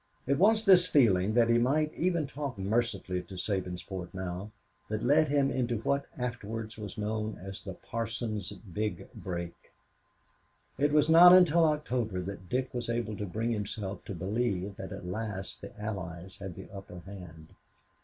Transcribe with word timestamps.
It 0.25 0.39
was 0.39 0.65
this 0.65 0.87
feeling 0.87 1.35
that 1.35 1.47
he 1.47 1.59
might 1.59 1.93
even 1.93 2.25
talk 2.25 2.57
mercifulness 2.57 3.27
to 3.27 3.35
Sabinsport 3.35 4.11
now 4.15 4.49
that 4.89 5.03
led 5.03 5.27
him 5.27 5.51
into 5.51 5.77
what 5.77 6.07
afterwards 6.17 6.75
was 6.75 6.97
known 6.97 7.37
as 7.37 7.61
"the 7.63 7.75
Parson's 7.75 8.51
Big 8.51 9.13
Break." 9.13 9.53
It 10.79 10.91
was 10.91 11.07
not 11.07 11.33
until 11.33 11.65
October 11.65 12.19
that 12.23 12.49
Dick 12.49 12.73
was 12.73 12.89
able 12.89 13.15
to 13.17 13.27
bring 13.27 13.51
himself 13.51 14.03
to 14.05 14.15
believe 14.15 14.75
that 14.77 14.91
at 14.91 15.05
last 15.05 15.61
the 15.61 15.79
Allies 15.79 16.37
had 16.39 16.55
the 16.55 16.67
upper 16.71 17.01
hand. 17.01 17.53